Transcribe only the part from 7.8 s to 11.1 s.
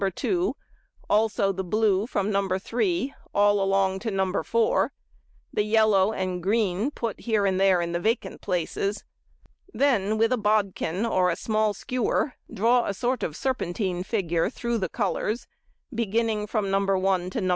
in the vacant places. Then with a bodkin